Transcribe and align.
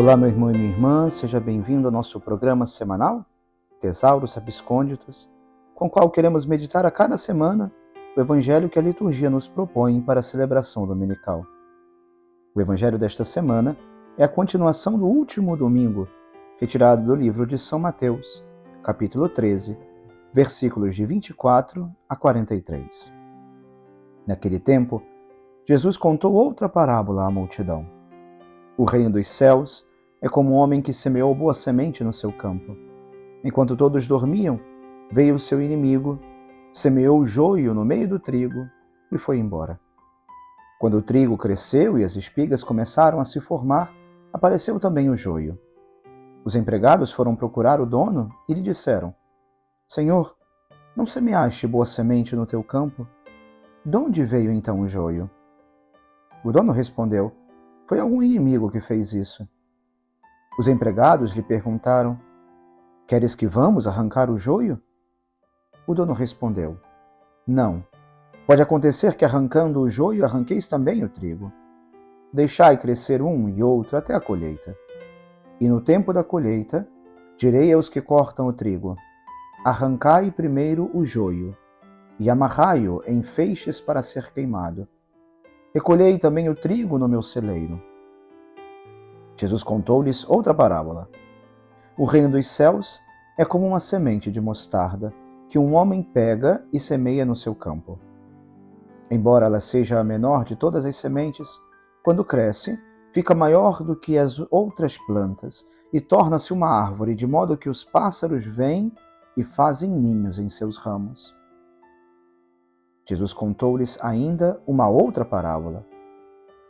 Olá, 0.00 0.16
meu 0.16 0.28
irmão 0.28 0.48
e 0.52 0.56
minha 0.56 0.70
irmã, 0.70 1.10
seja 1.10 1.40
bem-vindo 1.40 1.88
ao 1.88 1.92
nosso 1.92 2.20
programa 2.20 2.66
semanal, 2.66 3.26
Tesauros 3.80 4.36
Abscônditos, 4.36 5.28
com 5.74 5.86
o 5.86 5.90
qual 5.90 6.08
queremos 6.08 6.46
meditar 6.46 6.86
a 6.86 6.90
cada 6.92 7.16
semana 7.16 7.72
o 8.16 8.20
evangelho 8.20 8.68
que 8.68 8.78
a 8.78 8.82
liturgia 8.82 9.28
nos 9.28 9.48
propõe 9.48 10.00
para 10.00 10.20
a 10.20 10.22
celebração 10.22 10.86
dominical. 10.86 11.44
O 12.54 12.60
evangelho 12.60 12.96
desta 12.96 13.24
semana 13.24 13.76
é 14.16 14.22
a 14.22 14.28
continuação 14.28 14.96
do 14.96 15.04
último 15.04 15.56
domingo, 15.56 16.06
retirado 16.60 17.04
do 17.04 17.16
livro 17.16 17.44
de 17.44 17.58
São 17.58 17.80
Mateus, 17.80 18.46
capítulo 18.84 19.28
13, 19.28 19.76
versículos 20.32 20.94
de 20.94 21.04
24 21.04 21.90
a 22.08 22.14
43. 22.14 23.12
Naquele 24.24 24.60
tempo, 24.60 25.02
Jesus 25.66 25.96
contou 25.96 26.34
outra 26.34 26.68
parábola 26.68 27.26
à 27.26 27.30
multidão. 27.32 27.84
O 28.76 28.84
reino 28.84 29.10
dos 29.10 29.28
céus 29.28 29.87
é 30.20 30.28
como 30.28 30.52
um 30.52 30.54
homem 30.54 30.82
que 30.82 30.92
semeou 30.92 31.34
boa 31.34 31.54
semente 31.54 32.02
no 32.02 32.12
seu 32.12 32.32
campo. 32.32 32.76
Enquanto 33.44 33.76
todos 33.76 34.06
dormiam, 34.06 34.60
veio 35.10 35.36
o 35.36 35.38
seu 35.38 35.62
inimigo, 35.62 36.18
semeou 36.72 37.20
o 37.20 37.26
joio 37.26 37.72
no 37.72 37.84
meio 37.84 38.08
do 38.08 38.18
trigo 38.18 38.68
e 39.12 39.18
foi 39.18 39.38
embora. 39.38 39.78
Quando 40.78 40.98
o 40.98 41.02
trigo 41.02 41.36
cresceu 41.36 41.98
e 41.98 42.04
as 42.04 42.14
espigas 42.16 42.62
começaram 42.62 43.20
a 43.20 43.24
se 43.24 43.40
formar, 43.40 43.92
apareceu 44.32 44.78
também 44.78 45.08
o 45.08 45.16
joio. 45.16 45.58
Os 46.44 46.54
empregados 46.54 47.12
foram 47.12 47.34
procurar 47.34 47.80
o 47.80 47.86
dono 47.86 48.30
e 48.48 48.54
lhe 48.54 48.62
disseram: 48.62 49.14
Senhor, 49.88 50.36
não 50.96 51.06
semeaste 51.06 51.66
boa 51.66 51.86
semente 51.86 52.34
no 52.34 52.46
teu 52.46 52.62
campo? 52.62 53.06
De 53.84 53.96
onde 53.96 54.24
veio 54.24 54.52
então 54.52 54.80
o 54.80 54.88
joio? 54.88 55.30
O 56.44 56.52
dono 56.52 56.72
respondeu: 56.72 57.32
Foi 57.86 57.98
algum 57.98 58.22
inimigo 58.22 58.70
que 58.70 58.80
fez 58.80 59.12
isso. 59.12 59.48
Os 60.58 60.66
empregados 60.66 61.36
lhe 61.36 61.42
perguntaram: 61.42 62.18
Queres 63.06 63.36
que 63.36 63.46
vamos 63.46 63.86
arrancar 63.86 64.28
o 64.28 64.36
joio? 64.36 64.82
O 65.86 65.94
dono 65.94 66.12
respondeu: 66.12 66.76
Não. 67.46 67.84
Pode 68.44 68.60
acontecer 68.60 69.14
que 69.14 69.24
arrancando 69.24 69.80
o 69.80 69.88
joio 69.88 70.24
arranqueis 70.24 70.66
também 70.66 71.04
o 71.04 71.08
trigo. 71.08 71.52
Deixai 72.32 72.76
crescer 72.76 73.22
um 73.22 73.48
e 73.48 73.62
outro 73.62 73.96
até 73.96 74.12
a 74.12 74.20
colheita. 74.20 74.76
E 75.60 75.68
no 75.68 75.80
tempo 75.80 76.12
da 76.12 76.24
colheita, 76.24 76.88
direi 77.36 77.72
aos 77.72 77.88
que 77.88 78.00
cortam 78.00 78.48
o 78.48 78.52
trigo: 78.52 78.96
Arrancai 79.64 80.32
primeiro 80.32 80.90
o 80.92 81.04
joio, 81.04 81.56
e 82.18 82.28
amarrai-o 82.28 83.00
em 83.06 83.22
feixes 83.22 83.80
para 83.80 84.02
ser 84.02 84.32
queimado. 84.32 84.88
Recolhei 85.72 86.18
também 86.18 86.48
o 86.48 86.54
trigo 86.56 86.98
no 86.98 87.06
meu 87.06 87.22
celeiro. 87.22 87.80
Jesus 89.38 89.62
contou-lhes 89.62 90.28
outra 90.28 90.52
parábola. 90.52 91.08
O 91.96 92.04
reino 92.04 92.30
dos 92.30 92.48
céus 92.48 93.00
é 93.38 93.44
como 93.44 93.66
uma 93.66 93.78
semente 93.78 94.32
de 94.32 94.40
mostarda 94.40 95.14
que 95.48 95.58
um 95.58 95.74
homem 95.74 96.02
pega 96.02 96.64
e 96.72 96.80
semeia 96.80 97.24
no 97.24 97.36
seu 97.36 97.54
campo. 97.54 98.00
Embora 99.08 99.46
ela 99.46 99.60
seja 99.60 100.00
a 100.00 100.04
menor 100.04 100.44
de 100.44 100.56
todas 100.56 100.84
as 100.84 100.96
sementes, 100.96 101.48
quando 102.02 102.24
cresce, 102.24 102.78
fica 103.12 103.34
maior 103.34 103.82
do 103.82 103.94
que 103.94 104.18
as 104.18 104.38
outras 104.50 104.98
plantas 105.06 105.64
e 105.92 106.00
torna-se 106.00 106.52
uma 106.52 106.68
árvore, 106.68 107.14
de 107.14 107.26
modo 107.26 107.56
que 107.56 107.70
os 107.70 107.84
pássaros 107.84 108.44
vêm 108.44 108.92
e 109.36 109.44
fazem 109.44 109.88
ninhos 109.88 110.38
em 110.38 110.50
seus 110.50 110.76
ramos. 110.76 111.34
Jesus 113.08 113.32
contou-lhes 113.32 113.98
ainda 114.02 114.60
uma 114.66 114.88
outra 114.88 115.24
parábola. 115.24 115.86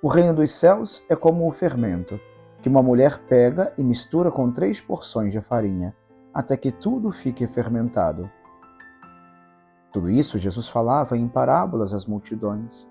O 0.00 0.06
reino 0.06 0.34
dos 0.34 0.52
céus 0.52 1.02
é 1.08 1.16
como 1.16 1.48
o 1.48 1.52
fermento, 1.52 2.20
que 2.60 2.68
uma 2.68 2.82
mulher 2.82 3.18
pega 3.28 3.72
e 3.78 3.82
mistura 3.82 4.30
com 4.30 4.50
três 4.50 4.80
porções 4.80 5.32
de 5.32 5.40
farinha, 5.40 5.94
até 6.34 6.56
que 6.56 6.72
tudo 6.72 7.12
fique 7.12 7.46
fermentado. 7.46 8.30
Tudo 9.92 10.10
isso 10.10 10.38
Jesus 10.38 10.68
falava 10.68 11.16
em 11.16 11.28
parábolas 11.28 11.92
às 11.92 12.04
multidões. 12.04 12.88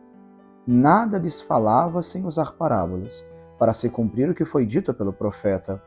Nada 0.65 1.17
lhes 1.17 1.41
falava 1.41 2.01
sem 2.01 2.25
usar 2.25 2.53
parábolas, 2.53 3.25
para 3.57 3.73
se 3.73 3.89
cumprir 3.89 4.29
o 4.29 4.35
que 4.35 4.45
foi 4.45 4.65
dito 4.65 4.93
pelo 4.93 5.13
profeta. 5.13 5.81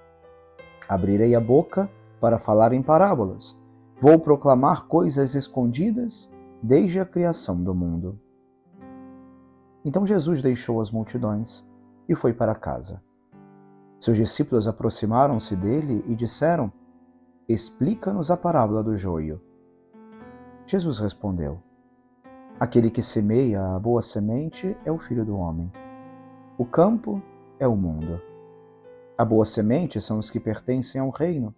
Abrirei 0.88 1.34
a 1.34 1.41
boca 1.41 1.91
para 2.20 2.38
falar 2.38 2.72
em 2.72 2.82
parábolas. 2.82 3.60
Vou 4.00 4.18
proclamar 4.18 4.86
coisas 4.86 5.34
escondidas 5.34 6.32
desde 6.62 7.00
a 7.00 7.04
criação 7.04 7.62
do 7.62 7.74
mundo. 7.74 8.18
Então 9.84 10.06
Jesus 10.06 10.42
deixou 10.42 10.80
as 10.80 10.91
multidões 10.91 11.66
e 12.08 12.14
foi 12.14 12.32
para 12.32 12.54
casa. 12.54 13.02
Seus 14.00 14.16
discípulos 14.16 14.66
aproximaram-se 14.66 15.54
dele 15.54 16.02
e 16.08 16.14
disseram: 16.14 16.72
Explica-nos 17.46 18.30
a 18.30 18.36
parábola 18.36 18.82
do 18.82 18.96
joio. 18.96 19.38
Jesus 20.64 20.98
respondeu: 20.98 21.60
Aquele 22.58 22.90
que 22.90 23.02
semeia 23.02 23.62
a 23.62 23.78
boa 23.78 24.00
semente 24.00 24.74
é 24.86 24.90
o 24.90 24.98
filho 24.98 25.22
do 25.22 25.36
homem. 25.36 25.70
O 26.56 26.64
campo 26.64 27.22
é 27.58 27.68
o 27.68 27.76
mundo. 27.76 28.18
A 29.18 29.24
boa 29.24 29.44
semente 29.44 30.00
são 30.00 30.18
os 30.18 30.30
que 30.30 30.40
pertencem 30.40 30.98
ao 30.98 31.10
reino. 31.10 31.54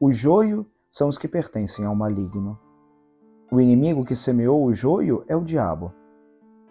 O 0.00 0.10
joio 0.10 0.66
são 0.90 1.10
os 1.10 1.18
que 1.18 1.28
pertencem 1.28 1.84
ao 1.84 1.94
maligno. 1.94 2.58
O 3.52 3.60
inimigo 3.60 4.06
que 4.06 4.16
semeou 4.16 4.64
o 4.64 4.72
joio 4.72 5.22
é 5.28 5.36
o 5.36 5.44
diabo. 5.44 5.92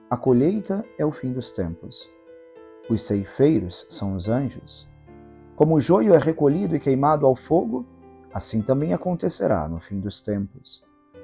A 0.09 0.17
colheita 0.17 0.83
é 0.97 1.05
o 1.05 1.11
fim 1.11 1.31
dos 1.33 1.51
tempos. 1.51 2.09
Os 2.89 3.03
ceifeiros 3.03 3.85
são 3.89 4.15
os 4.15 4.29
anjos. 4.29 4.87
Como 5.55 5.75
o 5.75 5.79
joio 5.79 6.13
é 6.13 6.17
recolhido 6.17 6.75
e 6.75 6.79
queimado 6.79 7.25
ao 7.25 7.35
fogo, 7.35 7.85
assim 8.33 8.61
também 8.61 8.93
acontecerá 8.93 9.67
no 9.67 9.79
fim 9.79 9.99
dos 9.99 10.21
tempos. 10.21 10.83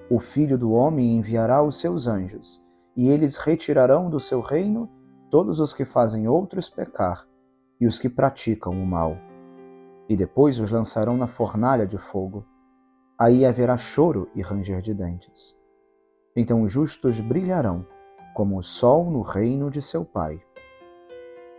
O 0.09 0.19
Filho 0.19 0.57
do 0.57 0.71
Homem 0.71 1.17
enviará 1.17 1.63
os 1.63 1.79
seus 1.79 2.07
anjos, 2.07 2.63
e 2.95 3.09
eles 3.09 3.37
retirarão 3.37 4.09
do 4.09 4.19
seu 4.19 4.41
reino 4.41 4.89
todos 5.29 5.59
os 5.59 5.73
que 5.73 5.85
fazem 5.85 6.27
outros 6.27 6.69
pecar 6.69 7.27
e 7.79 7.87
os 7.87 7.97
que 7.97 8.09
praticam 8.09 8.73
o 8.73 8.85
mal. 8.85 9.17
E 10.09 10.15
depois 10.15 10.59
os 10.59 10.69
lançarão 10.69 11.17
na 11.17 11.27
fornalha 11.27 11.87
de 11.87 11.97
fogo 11.97 12.45
aí 13.17 13.45
haverá 13.45 13.77
choro 13.77 14.29
e 14.35 14.41
ranger 14.41 14.81
de 14.81 14.93
dentes. 14.93 15.57
Então 16.35 16.63
os 16.63 16.71
justos 16.71 17.19
brilharão 17.19 17.85
como 18.33 18.57
o 18.57 18.63
sol 18.63 19.09
no 19.09 19.21
reino 19.21 19.69
de 19.69 19.81
seu 19.81 20.03
Pai. 20.03 20.41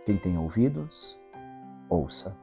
Quem 0.05 0.17
tem 0.17 0.37
ouvidos, 0.37 1.19
ouça. 1.89 2.37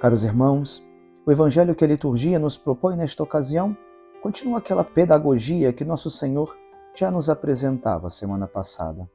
Caros 0.00 0.24
irmãos, 0.24 0.84
o 1.24 1.30
evangelho 1.30 1.76
que 1.76 1.84
a 1.84 1.86
liturgia 1.86 2.36
nos 2.36 2.58
propõe 2.58 2.96
nesta 2.96 3.22
ocasião 3.22 3.76
continua 4.20 4.58
aquela 4.58 4.82
pedagogia 4.82 5.72
que 5.72 5.84
nosso 5.84 6.10
Senhor 6.10 6.56
já 6.92 7.08
nos 7.08 7.30
apresentava 7.30 8.10
semana 8.10 8.48
passada. 8.48 9.08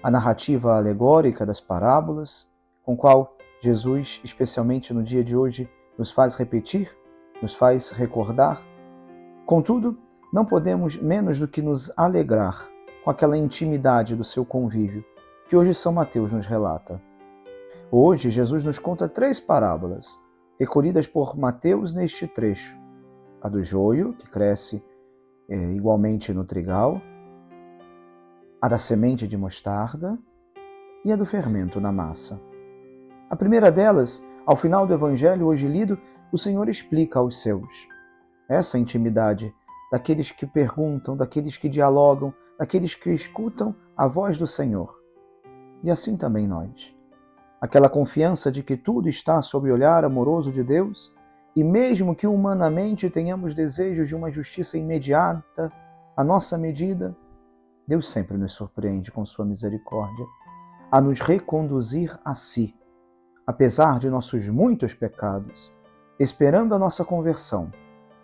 A 0.00 0.08
narrativa 0.08 0.76
alegórica 0.76 1.44
das 1.44 1.60
parábolas, 1.60 2.48
com 2.84 2.96
qual 2.96 3.36
Jesus, 3.60 4.20
especialmente 4.22 4.94
no 4.94 5.02
dia 5.02 5.24
de 5.24 5.36
hoje, 5.36 5.68
nos 5.98 6.12
faz 6.12 6.36
repetir, 6.36 6.96
nos 7.42 7.54
faz 7.54 7.90
recordar. 7.90 8.62
Contudo, 9.44 9.98
não 10.32 10.44
podemos 10.44 10.96
menos 10.96 11.40
do 11.40 11.48
que 11.48 11.60
nos 11.60 11.90
alegrar 11.98 12.71
com 13.04 13.10
aquela 13.10 13.36
intimidade 13.36 14.14
do 14.14 14.24
seu 14.24 14.44
convívio 14.44 15.04
que 15.48 15.56
hoje 15.56 15.74
São 15.74 15.92
Mateus 15.92 16.32
nos 16.32 16.46
relata. 16.46 17.02
Hoje, 17.90 18.30
Jesus 18.30 18.64
nos 18.64 18.78
conta 18.78 19.08
três 19.08 19.38
parábolas, 19.38 20.18
recolhidas 20.58 21.06
por 21.06 21.36
Mateus 21.36 21.92
neste 21.92 22.26
trecho: 22.26 22.74
a 23.40 23.48
do 23.48 23.62
joio, 23.62 24.14
que 24.14 24.30
cresce 24.30 24.82
é, 25.48 25.56
igualmente 25.72 26.32
no 26.32 26.44
trigal, 26.44 27.02
a 28.60 28.68
da 28.68 28.78
semente 28.78 29.26
de 29.26 29.36
mostarda 29.36 30.18
e 31.04 31.12
a 31.12 31.16
do 31.16 31.26
fermento 31.26 31.80
na 31.80 31.92
massa. 31.92 32.40
A 33.28 33.36
primeira 33.36 33.70
delas, 33.70 34.24
ao 34.46 34.56
final 34.56 34.86
do 34.86 34.94
evangelho 34.94 35.46
hoje 35.46 35.66
lido, 35.66 35.98
o 36.32 36.38
Senhor 36.38 36.68
explica 36.68 37.18
aos 37.18 37.42
seus 37.42 37.88
essa 38.48 38.78
intimidade 38.78 39.52
daqueles 39.90 40.30
que 40.30 40.46
perguntam, 40.46 41.16
daqueles 41.16 41.56
que 41.56 41.68
dialogam, 41.68 42.32
daqueles 42.62 42.94
que 42.94 43.10
escutam 43.10 43.74
a 43.96 44.06
voz 44.06 44.38
do 44.38 44.46
Senhor. 44.46 44.96
E 45.82 45.90
assim 45.90 46.16
também 46.16 46.46
nós. 46.46 46.94
Aquela 47.60 47.88
confiança 47.88 48.52
de 48.52 48.62
que 48.62 48.76
tudo 48.76 49.08
está 49.08 49.42
sob 49.42 49.68
o 49.68 49.74
olhar 49.74 50.04
amoroso 50.04 50.52
de 50.52 50.62
Deus, 50.62 51.12
e 51.56 51.64
mesmo 51.64 52.14
que 52.14 52.24
humanamente 52.24 53.10
tenhamos 53.10 53.52
desejos 53.52 54.06
de 54.06 54.14
uma 54.14 54.30
justiça 54.30 54.78
imediata, 54.78 55.72
à 56.16 56.22
nossa 56.22 56.56
medida, 56.56 57.16
Deus 57.84 58.08
sempre 58.08 58.36
nos 58.38 58.52
surpreende 58.52 59.10
com 59.10 59.26
sua 59.26 59.44
misericórdia, 59.44 60.24
a 60.88 61.00
nos 61.00 61.18
reconduzir 61.18 62.16
a 62.24 62.32
si 62.36 62.72
apesar 63.44 63.98
de 63.98 64.08
nossos 64.08 64.48
muitos 64.48 64.94
pecados, 64.94 65.76
esperando 66.16 66.76
a 66.76 66.78
nossa 66.78 67.04
conversão 67.04 67.72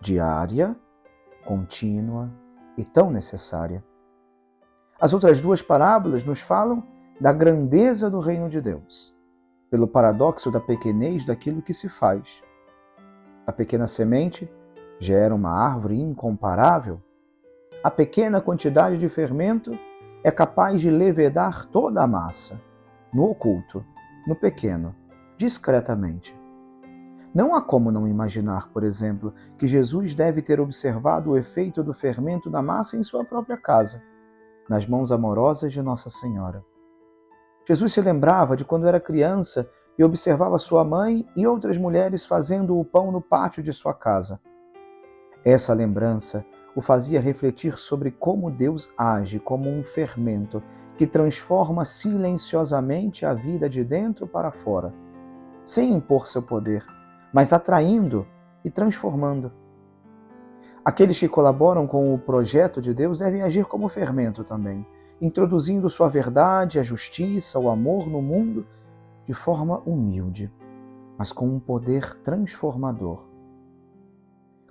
diária, 0.00 0.76
contínua 1.44 2.30
e 2.76 2.84
tão 2.84 3.10
necessária. 3.10 3.82
As 5.00 5.14
outras 5.14 5.40
duas 5.40 5.62
parábolas 5.62 6.24
nos 6.24 6.40
falam 6.40 6.82
da 7.20 7.32
grandeza 7.32 8.10
do 8.10 8.18
reino 8.18 8.48
de 8.48 8.60
Deus, 8.60 9.16
pelo 9.70 9.86
paradoxo 9.86 10.50
da 10.50 10.58
pequenez 10.58 11.24
daquilo 11.24 11.62
que 11.62 11.72
se 11.72 11.88
faz. 11.88 12.42
A 13.46 13.52
pequena 13.52 13.86
semente 13.86 14.50
gera 14.98 15.32
uma 15.32 15.52
árvore 15.52 16.00
incomparável. 16.00 17.00
A 17.84 17.92
pequena 17.92 18.40
quantidade 18.40 18.98
de 18.98 19.08
fermento 19.08 19.78
é 20.24 20.32
capaz 20.32 20.80
de 20.80 20.90
levedar 20.90 21.66
toda 21.66 22.02
a 22.02 22.06
massa, 22.08 22.60
no 23.14 23.30
oculto, 23.30 23.84
no 24.26 24.34
pequeno, 24.34 24.96
discretamente. 25.36 26.36
Não 27.32 27.54
há 27.54 27.62
como 27.62 27.92
não 27.92 28.08
imaginar, 28.08 28.68
por 28.70 28.82
exemplo, 28.82 29.32
que 29.58 29.68
Jesus 29.68 30.12
deve 30.12 30.42
ter 30.42 30.58
observado 30.58 31.30
o 31.30 31.36
efeito 31.36 31.84
do 31.84 31.94
fermento 31.94 32.50
da 32.50 32.60
massa 32.60 32.96
em 32.96 33.04
sua 33.04 33.24
própria 33.24 33.56
casa, 33.56 34.02
nas 34.68 34.86
mãos 34.86 35.10
amorosas 35.10 35.72
de 35.72 35.82
Nossa 35.82 36.10
Senhora. 36.10 36.64
Jesus 37.66 37.92
se 37.92 38.00
lembrava 38.00 38.56
de 38.56 38.64
quando 38.64 38.86
era 38.86 39.00
criança 39.00 39.68
e 39.98 40.04
observava 40.04 40.58
sua 40.58 40.84
mãe 40.84 41.26
e 41.34 41.46
outras 41.46 41.76
mulheres 41.76 42.24
fazendo 42.24 42.78
o 42.78 42.84
pão 42.84 43.10
no 43.10 43.20
pátio 43.20 43.62
de 43.62 43.72
sua 43.72 43.94
casa. 43.94 44.40
Essa 45.44 45.72
lembrança 45.72 46.44
o 46.74 46.82
fazia 46.82 47.20
refletir 47.20 47.78
sobre 47.78 48.10
como 48.10 48.50
Deus 48.50 48.88
age 48.96 49.38
como 49.38 49.68
um 49.68 49.82
fermento 49.82 50.62
que 50.96 51.06
transforma 51.06 51.84
silenciosamente 51.84 53.24
a 53.24 53.32
vida 53.32 53.68
de 53.68 53.82
dentro 53.84 54.26
para 54.26 54.50
fora, 54.50 54.92
sem 55.64 55.92
impor 55.92 56.26
seu 56.26 56.42
poder 56.42 56.84
mas 57.32 57.52
atraindo 57.52 58.26
e 58.64 58.70
transformando. 58.70 59.52
Aqueles 60.88 61.18
que 61.20 61.28
colaboram 61.28 61.86
com 61.86 62.14
o 62.14 62.18
projeto 62.18 62.80
de 62.80 62.94
Deus 62.94 63.18
devem 63.18 63.42
agir 63.42 63.66
como 63.66 63.90
fermento 63.90 64.42
também, 64.42 64.86
introduzindo 65.20 65.90
sua 65.90 66.08
verdade, 66.08 66.78
a 66.78 66.82
justiça, 66.82 67.58
o 67.58 67.68
amor 67.68 68.06
no 68.06 68.22
mundo 68.22 68.66
de 69.26 69.34
forma 69.34 69.82
humilde, 69.84 70.50
mas 71.18 71.30
com 71.30 71.46
um 71.46 71.60
poder 71.60 72.18
transformador. 72.22 73.22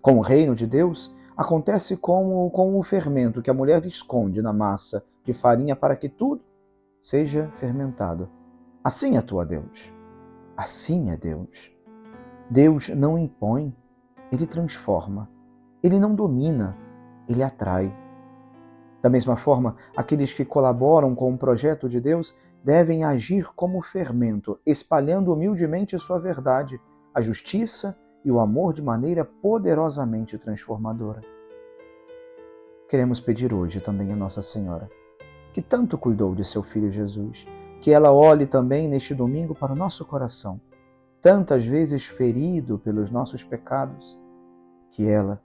Com 0.01 0.17
o 0.17 0.21
reino 0.21 0.55
de 0.55 0.65
Deus, 0.65 1.15
acontece 1.37 1.95
como 1.95 2.49
com 2.49 2.79
o 2.79 2.81
fermento 2.81 3.39
que 3.39 3.51
a 3.51 3.53
mulher 3.53 3.85
esconde 3.85 4.41
na 4.41 4.51
massa 4.51 5.05
de 5.23 5.33
farinha 5.33 5.75
para 5.75 5.95
que 5.95 6.09
tudo 6.09 6.41
seja 6.99 7.47
fermentado. 7.57 8.27
Assim 8.83 9.17
atua 9.17 9.45
Deus. 9.45 9.93
Assim 10.57 11.11
é 11.11 11.15
Deus. 11.15 11.71
Deus 12.49 12.89
não 12.89 13.19
impõe, 13.19 13.71
ele 14.31 14.47
transforma. 14.47 15.36
Ele 15.87 16.01
não 16.01 16.13
domina, 16.13 16.75
ele 17.29 17.41
atrai. 17.41 17.95
Da 19.01 19.09
mesma 19.09 19.37
forma, 19.37 19.77
aqueles 19.95 20.33
que 20.33 20.43
colaboram 20.43 21.15
com 21.15 21.33
o 21.33 21.37
projeto 21.37 21.87
de 21.87 22.01
Deus 22.01 22.37
devem 22.61 23.05
agir 23.05 23.47
como 23.55 23.81
fermento, 23.81 24.59
espalhando 24.65 25.31
humildemente 25.31 25.97
sua 25.97 26.19
verdade, 26.19 26.77
a 27.13 27.21
justiça 27.21 27.97
e 28.25 28.29
o 28.29 28.41
amor 28.41 28.73
de 28.73 28.81
maneira 28.81 29.23
poderosamente 29.23 30.37
transformadora. 30.37 31.21
Queremos 32.89 33.21
pedir 33.21 33.53
hoje 33.53 33.79
também 33.79 34.11
a 34.11 34.15
Nossa 34.17 34.41
Senhora, 34.41 34.89
que 35.53 35.61
tanto 35.61 35.97
cuidou 35.97 36.35
de 36.35 36.43
seu 36.43 36.63
filho 36.63 36.91
Jesus, 36.91 37.47
que 37.79 37.91
ela 37.91 38.11
olhe 38.11 38.45
também 38.45 38.89
neste 38.89 39.15
domingo 39.15 39.55
para 39.55 39.71
o 39.71 39.75
nosso 39.75 40.03
coração 40.03 40.59
tantas 41.21 41.65
vezes 41.65 42.05
ferido 42.05 42.77
pelos 42.77 43.09
nossos 43.09 43.41
pecados, 43.41 44.19
que 44.91 45.07
ela, 45.07 45.41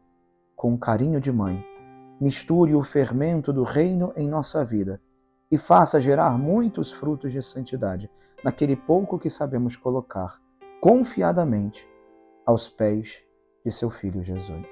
com 0.62 0.78
carinho 0.78 1.20
de 1.20 1.32
mãe, 1.32 1.60
misture 2.20 2.72
o 2.72 2.84
fermento 2.84 3.52
do 3.52 3.64
reino 3.64 4.12
em 4.14 4.28
nossa 4.28 4.64
vida 4.64 5.02
e 5.50 5.58
faça 5.58 6.00
gerar 6.00 6.38
muitos 6.38 6.92
frutos 6.92 7.32
de 7.32 7.42
santidade 7.42 8.08
naquele 8.44 8.76
pouco 8.76 9.18
que 9.18 9.28
sabemos 9.28 9.74
colocar 9.74 10.40
confiadamente 10.80 11.84
aos 12.46 12.68
pés 12.68 13.24
de 13.66 13.72
seu 13.72 13.90
Filho 13.90 14.22
Jesus. 14.22 14.68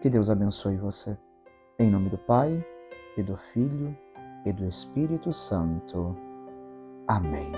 Que 0.00 0.10
Deus 0.10 0.28
abençoe 0.28 0.76
você. 0.76 1.16
Em 1.78 1.88
nome 1.88 2.08
do 2.08 2.18
Pai, 2.18 2.66
e 3.16 3.22
do 3.22 3.36
Filho, 3.36 3.96
e 4.44 4.52
do 4.52 4.66
Espírito 4.66 5.32
Santo. 5.32 6.16
Amém. 7.06 7.52